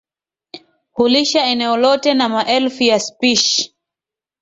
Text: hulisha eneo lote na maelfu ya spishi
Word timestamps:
hulisha 0.91 1.45
eneo 1.45 1.77
lote 1.77 2.13
na 2.13 2.29
maelfu 2.29 2.83
ya 2.83 2.99
spishi 2.99 3.75